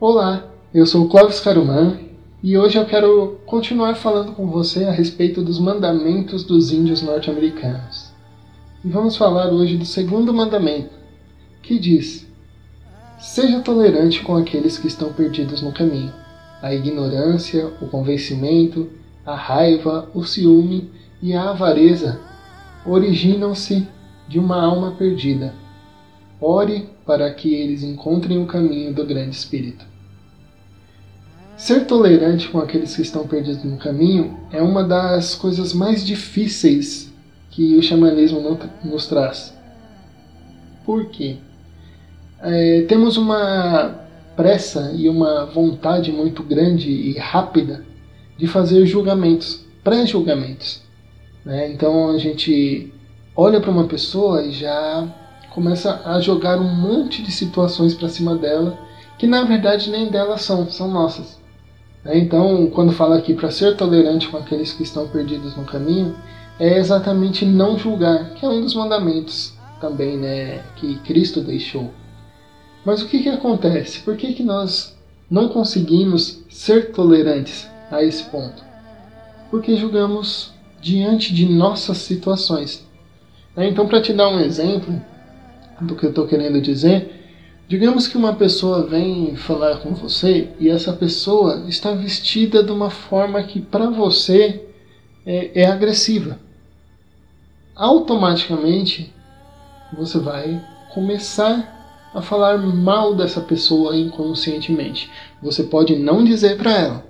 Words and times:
Olá, 0.00 0.50
eu 0.72 0.86
sou 0.86 1.04
o 1.04 1.08
Clóvis 1.10 1.40
Caruman 1.40 1.98
e 2.42 2.56
hoje 2.56 2.78
eu 2.78 2.86
quero 2.86 3.38
continuar 3.44 3.94
falando 3.96 4.32
com 4.32 4.46
você 4.46 4.84
a 4.84 4.90
respeito 4.90 5.42
dos 5.42 5.58
mandamentos 5.58 6.42
dos 6.42 6.72
índios 6.72 7.02
norte-americanos. 7.02 8.10
E 8.82 8.88
vamos 8.88 9.14
falar 9.14 9.52
hoje 9.52 9.76
do 9.76 9.84
segundo 9.84 10.32
mandamento, 10.32 10.94
que 11.60 11.78
diz: 11.78 12.26
Seja 13.18 13.60
tolerante 13.60 14.22
com 14.22 14.34
aqueles 14.38 14.78
que 14.78 14.86
estão 14.86 15.12
perdidos 15.12 15.60
no 15.60 15.70
caminho. 15.70 16.14
A 16.62 16.74
ignorância, 16.74 17.70
o 17.82 17.86
convencimento, 17.86 18.88
a 19.26 19.36
raiva, 19.36 20.08
o 20.14 20.24
ciúme 20.24 20.90
e 21.20 21.34
a 21.34 21.50
avareza 21.50 22.18
originam-se 22.86 23.86
de 24.26 24.38
uma 24.38 24.64
alma 24.64 24.92
perdida. 24.92 25.52
Ore 26.40 26.88
para 27.04 27.32
que 27.32 27.54
eles 27.54 27.82
encontrem 27.82 28.42
o 28.42 28.46
caminho 28.46 28.94
do 28.94 29.04
grande 29.04 29.36
Espírito. 29.36 29.84
Ser 31.56 31.84
tolerante 31.84 32.48
com 32.48 32.58
aqueles 32.58 32.96
que 32.96 33.02
estão 33.02 33.26
perdidos 33.26 33.62
no 33.64 33.76
caminho 33.76 34.38
é 34.50 34.62
uma 34.62 34.82
das 34.82 35.34
coisas 35.34 35.74
mais 35.74 36.06
difíceis 36.06 37.12
que 37.50 37.76
o 37.76 37.82
xamanismo 37.82 38.58
nos 38.82 39.06
traz. 39.06 39.54
Por 40.86 41.10
quê? 41.10 41.36
É, 42.40 42.82
temos 42.88 43.18
uma 43.18 43.94
pressa 44.34 44.92
e 44.96 45.06
uma 45.06 45.44
vontade 45.44 46.10
muito 46.10 46.42
grande 46.42 46.90
e 46.90 47.18
rápida 47.18 47.84
de 48.38 48.46
fazer 48.46 48.86
julgamentos, 48.86 49.62
pré-julgamentos. 49.84 50.80
Né? 51.44 51.70
Então 51.70 52.08
a 52.08 52.16
gente 52.16 52.90
olha 53.36 53.60
para 53.60 53.70
uma 53.70 53.84
pessoa 53.84 54.42
e 54.42 54.52
já 54.52 55.06
começa 55.50 56.00
a 56.04 56.20
jogar 56.20 56.58
um 56.58 56.74
monte 56.74 57.22
de 57.22 57.30
situações 57.30 57.94
para 57.94 58.08
cima 58.08 58.36
dela 58.36 58.78
que 59.18 59.26
na 59.26 59.44
verdade 59.44 59.90
nem 59.90 60.08
dela 60.08 60.38
são, 60.38 60.70
são 60.70 60.90
nossas. 60.90 61.38
Né? 62.02 62.18
Então, 62.18 62.70
quando 62.70 62.92
fala 62.92 63.18
aqui 63.18 63.34
para 63.34 63.50
ser 63.50 63.76
tolerante 63.76 64.28
com 64.28 64.38
aqueles 64.38 64.72
que 64.72 64.82
estão 64.82 65.06
perdidos 65.08 65.54
no 65.56 65.64
caminho, 65.64 66.16
é 66.58 66.78
exatamente 66.78 67.44
não 67.44 67.78
julgar, 67.78 68.30
que 68.30 68.44
é 68.44 68.48
um 68.48 68.60
dos 68.60 68.74
mandamentos 68.74 69.52
também 69.80 70.16
né, 70.16 70.62
que 70.76 70.96
Cristo 71.00 71.40
deixou. 71.40 71.90
Mas 72.84 73.02
o 73.02 73.06
que, 73.06 73.22
que 73.22 73.28
acontece? 73.28 74.00
Por 74.00 74.16
que, 74.16 74.32
que 74.32 74.42
nós 74.42 74.96
não 75.30 75.48
conseguimos 75.48 76.42
ser 76.48 76.92
tolerantes 76.92 77.68
a 77.90 78.02
esse 78.02 78.24
ponto? 78.24 78.64
Porque 79.50 79.76
julgamos 79.76 80.52
diante 80.80 81.34
de 81.34 81.46
nossas 81.46 81.98
situações. 81.98 82.86
Né? 83.54 83.68
Então, 83.68 83.86
para 83.86 84.00
te 84.00 84.12
dar 84.12 84.28
um 84.28 84.40
exemplo 84.40 85.00
do 85.80 85.94
que 85.94 86.04
eu 86.04 86.10
estou 86.10 86.26
querendo 86.26 86.60
dizer, 86.60 87.20
Digamos 87.70 88.08
que 88.08 88.18
uma 88.18 88.34
pessoa 88.34 88.84
vem 88.84 89.36
falar 89.36 89.76
com 89.76 89.94
você 89.94 90.48
e 90.58 90.68
essa 90.68 90.92
pessoa 90.92 91.66
está 91.68 91.92
vestida 91.92 92.64
de 92.64 92.72
uma 92.72 92.90
forma 92.90 93.40
que 93.44 93.60
para 93.60 93.88
você 93.88 94.60
é, 95.24 95.62
é, 95.62 95.66
agressiva. 95.66 96.36
Automaticamente 97.76 99.14
você 99.96 100.18
vai 100.18 100.60
começar 100.92 102.10
a 102.12 102.20
falar 102.20 102.58
mal 102.58 103.14
dessa 103.14 103.40
pessoa 103.40 103.96
inconscientemente. 103.96 105.08
Você 105.40 105.62
pode 105.62 105.94
não 105.94 106.24
dizer 106.24 106.56
para 106.56 106.76
ela, 106.76 107.06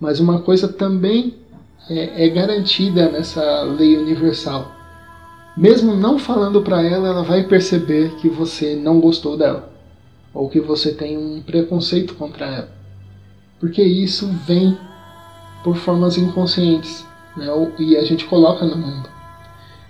mas 0.00 0.18
uma 0.18 0.40
coisa 0.40 0.66
também 0.66 1.34
é, 1.90 2.24
é 2.24 2.28
garantida 2.30 3.10
nessa 3.10 3.60
lei 3.64 3.98
universal. 3.98 4.72
Mesmo 5.56 5.94
não 5.94 6.18
falando 6.18 6.62
para 6.62 6.82
ela, 6.82 7.08
ela 7.08 7.22
vai 7.22 7.44
perceber 7.44 8.16
que 8.16 8.28
você 8.28 8.74
não 8.74 9.00
gostou 9.00 9.36
dela 9.36 9.72
ou 10.32 10.48
que 10.48 10.60
você 10.60 10.92
tem 10.92 11.16
um 11.16 11.40
preconceito 11.40 12.14
contra 12.14 12.46
ela. 12.46 12.68
Porque 13.60 13.82
isso 13.82 14.26
vem 14.46 14.76
por 15.62 15.76
formas 15.76 16.18
inconscientes 16.18 17.06
né? 17.36 17.46
e 17.78 17.96
a 17.96 18.04
gente 18.04 18.24
coloca 18.24 18.64
no 18.66 18.76
mundo. 18.76 19.08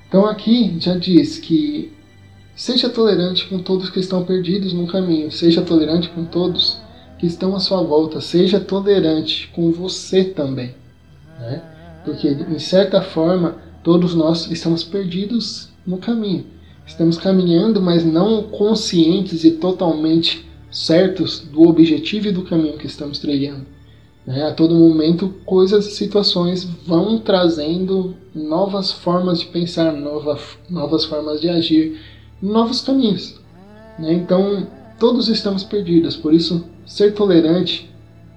Então 0.06 0.26
aqui 0.26 0.76
já 0.78 0.96
diz 0.96 1.38
que 1.38 1.92
seja 2.54 2.88
tolerante 2.88 3.48
com 3.48 3.58
todos 3.58 3.90
que 3.90 3.98
estão 3.98 4.22
perdidos 4.22 4.72
no 4.72 4.86
caminho, 4.86 5.32
seja 5.32 5.62
tolerante 5.62 6.10
com 6.10 6.24
todos 6.24 6.78
que 7.18 7.26
estão 7.26 7.56
à 7.56 7.60
sua 7.60 7.82
volta, 7.82 8.20
seja 8.20 8.60
tolerante 8.60 9.50
com 9.54 9.72
você 9.72 10.24
também. 10.24 10.74
Né? 11.38 11.62
Porque, 12.04 12.28
em 12.28 12.58
certa 12.58 13.00
forma, 13.00 13.56
todos 13.84 14.14
nós 14.14 14.50
estamos 14.50 14.82
perdidos 14.82 15.68
no 15.86 15.98
caminho. 15.98 16.46
Estamos 16.86 17.18
caminhando, 17.18 17.80
mas 17.80 18.04
não 18.04 18.42
conscientes 18.44 19.44
e 19.44 19.52
totalmente 19.52 20.48
certos 20.70 21.40
do 21.40 21.68
objetivo 21.68 22.28
e 22.28 22.32
do 22.32 22.42
caminho 22.42 22.78
que 22.78 22.86
estamos 22.86 23.18
trilhando. 23.18 23.66
Né? 24.26 24.42
A 24.42 24.54
todo 24.54 24.74
momento, 24.74 25.34
coisas 25.44 25.86
e 25.86 25.90
situações 25.90 26.64
vão 26.64 27.18
trazendo 27.18 28.14
novas 28.34 28.90
formas 28.90 29.40
de 29.40 29.46
pensar, 29.46 29.92
nova, 29.92 30.38
novas 30.68 31.04
formas 31.04 31.40
de 31.40 31.50
agir, 31.50 32.00
novos 32.40 32.80
caminhos. 32.80 33.38
Né? 33.98 34.14
Então, 34.14 34.66
todos 34.98 35.28
estamos 35.28 35.62
perdidos, 35.62 36.16
por 36.16 36.32
isso, 36.32 36.64
ser 36.86 37.12
tolerante 37.12 37.90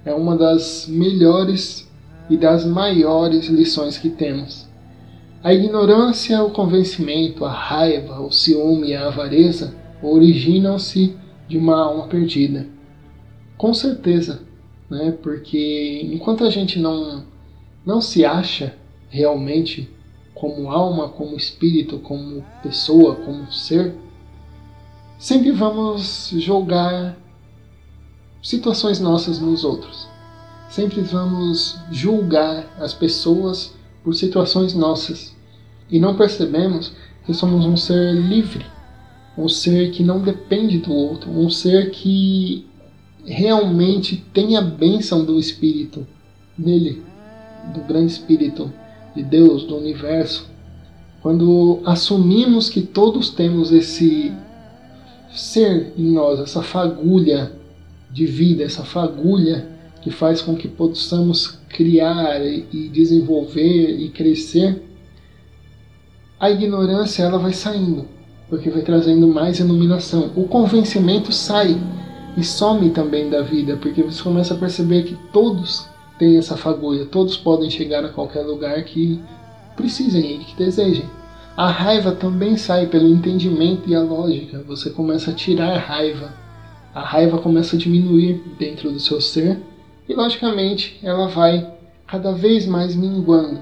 é 0.04 0.12
uma 0.12 0.36
das 0.36 0.86
melhores 0.86 1.88
e 2.28 2.36
das 2.36 2.66
maiores 2.66 3.48
lições 3.48 3.96
que 3.96 4.10
temos. 4.10 4.67
A 5.42 5.54
ignorância, 5.54 6.42
o 6.42 6.50
convencimento, 6.50 7.44
a 7.44 7.52
raiva, 7.52 8.20
o 8.20 8.32
ciúme 8.32 8.88
e 8.88 8.94
a 8.96 9.06
avareza 9.06 9.72
originam-se 10.02 11.16
de 11.48 11.56
uma 11.56 11.80
alma 11.80 12.08
perdida. 12.08 12.66
Com 13.56 13.72
certeza, 13.72 14.42
né? 14.90 15.16
porque 15.22 16.08
enquanto 16.12 16.44
a 16.44 16.50
gente 16.50 16.80
não, 16.80 17.24
não 17.86 18.00
se 18.00 18.24
acha 18.24 18.74
realmente 19.08 19.88
como 20.34 20.70
alma, 20.70 21.08
como 21.08 21.36
espírito, 21.36 22.00
como 22.00 22.44
pessoa, 22.60 23.14
como 23.14 23.50
ser, 23.52 23.94
sempre 25.18 25.52
vamos 25.52 26.30
julgar 26.36 27.16
situações 28.42 28.98
nossas 28.98 29.38
nos 29.38 29.62
outros. 29.62 30.08
Sempre 30.68 31.00
vamos 31.00 31.78
julgar 31.92 32.66
as 32.78 32.92
pessoas 32.92 33.77
por 34.08 34.14
situações 34.14 34.72
nossas 34.72 35.36
e 35.90 36.00
não 36.00 36.16
percebemos 36.16 36.94
que 37.26 37.34
somos 37.34 37.66
um 37.66 37.76
ser 37.76 38.14
livre, 38.14 38.64
um 39.36 39.46
ser 39.50 39.90
que 39.90 40.02
não 40.02 40.22
depende 40.22 40.78
do 40.78 40.90
outro, 40.94 41.30
um 41.30 41.50
ser 41.50 41.90
que 41.90 42.66
realmente 43.22 44.24
tem 44.32 44.56
a 44.56 44.62
bênção 44.62 45.26
do 45.26 45.38
Espírito 45.38 46.06
nele, 46.58 47.02
do 47.74 47.80
grande 47.80 48.10
Espírito 48.12 48.72
de 49.14 49.22
Deus, 49.22 49.64
do 49.64 49.76
universo. 49.76 50.48
Quando 51.20 51.80
assumimos 51.84 52.70
que 52.70 52.80
todos 52.80 53.28
temos 53.28 53.70
esse 53.72 54.32
ser 55.34 55.92
em 55.98 56.10
nós, 56.10 56.40
essa 56.40 56.62
fagulha 56.62 57.52
de 58.10 58.24
vida, 58.24 58.64
essa 58.64 58.84
fagulha 58.84 59.68
que 60.02 60.10
faz 60.10 60.40
com 60.40 60.54
que 60.54 60.68
possamos 60.68 61.58
criar 61.68 62.40
e 62.44 62.88
desenvolver 62.92 63.98
e 63.98 64.08
crescer, 64.10 64.82
a 66.38 66.50
ignorância 66.50 67.24
ela 67.24 67.38
vai 67.38 67.52
saindo, 67.52 68.06
porque 68.48 68.70
vai 68.70 68.82
trazendo 68.82 69.26
mais 69.26 69.58
iluminação. 69.58 70.30
O 70.36 70.44
convencimento 70.44 71.32
sai 71.32 71.76
e 72.36 72.44
some 72.44 72.90
também 72.90 73.28
da 73.28 73.42
vida, 73.42 73.76
porque 73.76 74.02
você 74.02 74.22
começa 74.22 74.54
a 74.54 74.58
perceber 74.58 75.02
que 75.02 75.16
todos 75.32 75.86
têm 76.18 76.36
essa 76.36 76.56
fagulha, 76.56 77.06
todos 77.06 77.36
podem 77.36 77.68
chegar 77.68 78.04
a 78.04 78.08
qualquer 78.08 78.42
lugar 78.42 78.82
que 78.84 79.20
precisem 79.76 80.36
e 80.36 80.44
que 80.44 80.56
desejem. 80.56 81.04
A 81.56 81.70
raiva 81.70 82.12
também 82.12 82.56
sai 82.56 82.86
pelo 82.86 83.08
entendimento 83.08 83.90
e 83.90 83.94
a 83.94 84.00
lógica. 84.00 84.62
Você 84.68 84.90
começa 84.90 85.32
a 85.32 85.34
tirar 85.34 85.74
a 85.74 85.78
raiva. 85.78 86.32
A 86.94 87.00
raiva 87.00 87.38
começa 87.38 87.74
a 87.74 87.78
diminuir 87.78 88.40
dentro 88.56 88.92
do 88.92 89.00
seu 89.00 89.20
ser 89.20 89.58
e, 90.08 90.14
logicamente, 90.14 90.98
ela 91.02 91.28
vai 91.28 91.70
cada 92.06 92.32
vez 92.32 92.66
mais 92.66 92.96
minguando, 92.96 93.60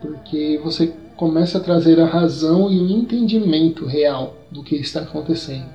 porque 0.00 0.58
você 0.64 0.94
começa 1.14 1.58
a 1.58 1.60
trazer 1.60 2.00
a 2.00 2.06
razão 2.06 2.72
e 2.72 2.80
o 2.80 2.88
entendimento 2.88 3.84
real 3.84 4.36
do 4.50 4.62
que 4.62 4.76
está 4.76 5.00
acontecendo. 5.00 5.66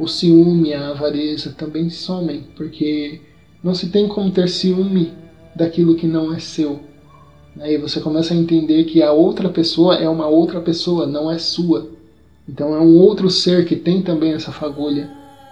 O 0.00 0.08
ciúme, 0.08 0.74
a 0.74 0.88
avareza 0.88 1.54
também 1.56 1.88
somem, 1.88 2.44
porque 2.56 3.20
não 3.62 3.72
se 3.72 3.88
tem 3.88 4.08
como 4.08 4.30
ter 4.32 4.48
ciúme 4.48 5.12
daquilo 5.54 5.94
que 5.94 6.08
não 6.08 6.34
é 6.34 6.40
seu. 6.40 6.80
Aí 7.60 7.78
você 7.78 8.00
começa 8.00 8.34
a 8.34 8.36
entender 8.36 8.84
que 8.84 9.00
a 9.00 9.12
outra 9.12 9.48
pessoa 9.48 9.94
é 9.94 10.08
uma 10.08 10.26
outra 10.26 10.60
pessoa, 10.60 11.06
não 11.06 11.30
é 11.30 11.38
sua. 11.38 11.88
Então 12.48 12.74
é 12.74 12.80
um 12.80 12.98
outro 12.98 13.30
ser 13.30 13.64
que 13.64 13.76
tem 13.76 14.02
também 14.02 14.32
essa 14.32 14.50
fagulha. 14.50 15.08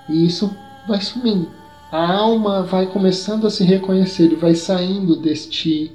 E 0.09 0.27
isso 0.27 0.51
vai 0.87 1.01
sumindo 1.01 1.49
a 1.95 2.13
alma 2.13 2.65
vai 2.65 2.87
começando 2.87 3.47
a 3.47 3.51
se 3.51 3.63
reconhecer 3.63 4.33
e 4.33 4.35
vai 4.35 4.53
saindo 4.53 5.15
deste 5.15 5.93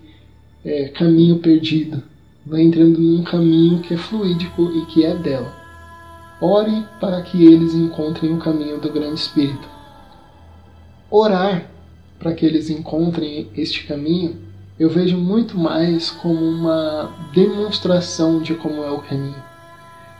é, 0.63 0.87
caminho 0.87 1.39
perdido, 1.39 2.01
vai 2.45 2.61
entrando 2.61 2.97
num 3.01 3.21
caminho 3.21 3.81
que 3.81 3.95
é 3.95 3.97
fluídico 3.97 4.71
e 4.71 4.85
que 4.85 5.03
é 5.03 5.13
dela. 5.13 5.53
Ore 6.39 6.85
para 7.01 7.21
que 7.21 7.45
eles 7.45 7.73
encontrem 7.73 8.33
o 8.33 8.39
caminho 8.39 8.79
do 8.79 8.89
Grande 8.89 9.19
Espírito. 9.19 9.67
orar 11.11 11.69
para 12.17 12.33
que 12.33 12.45
eles 12.45 12.69
encontrem 12.69 13.49
este 13.53 13.85
caminho, 13.85 14.37
eu 14.79 14.89
vejo 14.89 15.17
muito 15.17 15.57
mais 15.57 16.09
como 16.09 16.39
uma 16.39 17.13
demonstração 17.33 18.41
de 18.41 18.55
como 18.55 18.81
é 18.83 18.89
o 18.89 19.01
caminho. 19.01 19.48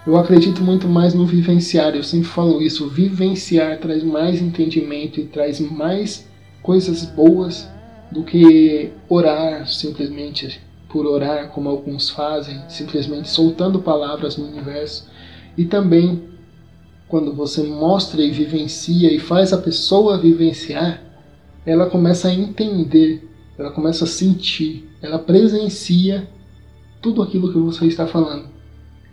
Eu 0.10 0.18
acredito 0.18 0.64
muito 0.64 0.88
mais 0.88 1.14
no 1.14 1.24
vivenciar, 1.24 1.96
eu 1.96 2.02
sempre 2.02 2.28
falo 2.28 2.64
isso, 2.64 2.90
vivenciar 2.90 3.78
traz 3.78 4.04
mais 4.04 4.42
entendimento 4.42 5.20
e 5.20 5.26
traz 5.26 5.60
mais 5.60 6.28
coisas 6.64 7.06
boas 7.06 7.70
do 8.12 8.24
que 8.24 8.92
orar 9.08 9.68
simplesmente 9.68 10.60
por 10.92 11.06
orar, 11.06 11.50
como 11.50 11.70
alguns 11.70 12.10
fazem, 12.10 12.60
simplesmente 12.68 13.30
soltando 13.30 13.84
palavras 13.84 14.36
no 14.36 14.48
universo. 14.48 15.08
E 15.56 15.66
também 15.66 16.24
quando 17.08 17.32
você 17.32 17.62
mostra 17.62 18.20
e 18.24 18.32
vivencia 18.32 19.14
e 19.14 19.20
faz 19.20 19.54
a 19.54 19.60
pessoa 19.60 20.18
vivenciar, 20.18 21.04
ela 21.64 21.88
começa 21.88 22.30
a 22.30 22.34
entender, 22.34 23.30
ela 23.60 23.70
começa 23.70 24.06
a 24.06 24.08
sentir, 24.08 24.90
ela 25.04 25.20
presencia 25.20 26.28
tudo 27.00 27.22
aquilo 27.22 27.54
que 27.54 27.60
você 27.60 27.86
está 27.86 28.08
falando. 28.08 28.58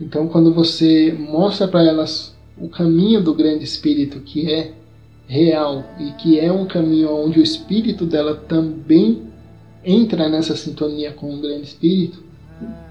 Então, 0.00 0.28
quando 0.28 0.52
você 0.52 1.12
mostra 1.12 1.66
para 1.66 1.82
elas 1.82 2.36
o 2.58 2.68
caminho 2.68 3.22
do 3.22 3.34
grande 3.34 3.64
espírito, 3.64 4.20
que 4.20 4.52
é 4.52 4.72
real 5.26 5.84
e 5.98 6.12
que 6.12 6.38
é 6.38 6.52
um 6.52 6.66
caminho 6.66 7.10
onde 7.10 7.40
o 7.40 7.42
espírito 7.42 8.04
dela 8.04 8.34
também 8.34 9.22
entra 9.84 10.28
nessa 10.28 10.54
sintonia 10.54 11.12
com 11.12 11.34
o 11.34 11.40
grande 11.40 11.64
espírito, 11.64 12.22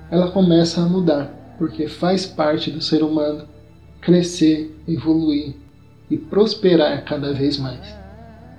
ela 0.10 0.32
começa 0.32 0.82
a 0.82 0.88
mudar, 0.88 1.56
porque 1.58 1.88
faz 1.88 2.26
parte 2.26 2.72
do 2.72 2.82
ser 2.82 3.04
humano 3.04 3.46
crescer, 4.02 4.76
evoluir 4.88 5.54
e 6.10 6.18
prosperar 6.18 7.04
cada 7.06 7.34
vez 7.34 7.58
mais. 7.58 7.96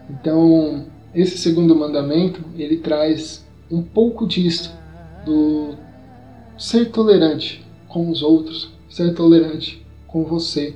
Então, 0.09 0.87
esse 1.15 1.39
segundo 1.39 1.75
mandamento, 1.75 2.41
ele 2.57 2.77
traz 2.77 3.45
um 3.71 3.83
pouco 3.83 4.27
disso 4.27 4.73
do 5.25 5.75
ser 6.57 6.91
tolerante 6.91 7.66
com 7.97 8.11
os 8.11 8.23
outros, 8.23 8.69
ser 8.91 9.15
tolerante 9.15 9.83
com 10.07 10.23
você, 10.23 10.75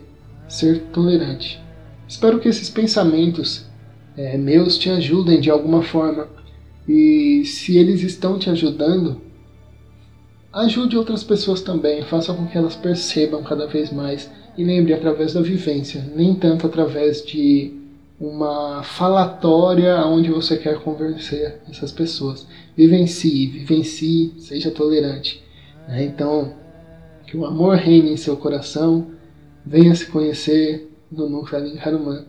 ser 0.49 0.85
tolerante. 0.85 1.61
Espero 2.09 2.41
que 2.41 2.49
esses 2.49 2.71
pensamentos 2.71 3.67
é, 4.17 4.39
meus 4.39 4.79
te 4.79 4.89
ajudem 4.89 5.39
de 5.39 5.51
alguma 5.51 5.83
forma 5.83 6.29
e 6.89 7.45
se 7.45 7.77
eles 7.77 8.03
estão 8.03 8.39
te 8.39 8.49
ajudando, 8.49 9.21
ajude 10.51 10.97
outras 10.97 11.23
pessoas 11.23 11.61
também, 11.61 12.03
faça 12.05 12.33
com 12.33 12.47
que 12.47 12.57
elas 12.57 12.75
percebam 12.75 13.43
cada 13.43 13.67
vez 13.67 13.93
mais 13.93 14.31
e 14.57 14.65
lembre 14.65 14.95
através 14.95 15.35
da 15.35 15.43
vivência, 15.43 16.11
nem 16.17 16.35
tanto 16.35 16.67
através 16.67 17.23
de 17.23 17.71
uma 18.19 18.83
falatória 18.83 19.95
onde 20.07 20.31
você 20.31 20.57
quer 20.57 20.79
convencer 20.81 21.61
essas 21.69 21.93
pessoas. 21.93 22.47
Vivencie, 22.75 23.47
vivencie, 23.47 24.33
seja 24.39 24.71
tolerante. 24.71 25.45
Né? 25.87 26.05
Então, 26.05 26.55
que 27.31 27.37
o 27.37 27.47
amor 27.47 27.77
reine 27.77 28.11
em 28.11 28.17
seu 28.17 28.37
coração, 28.37 29.13
venha 29.65 29.95
se 29.95 30.07
conhecer 30.07 30.91
no 31.13 31.29
Núcleo 31.29 31.79
Hanuman 31.81 32.25